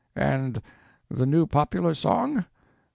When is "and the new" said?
0.15-1.45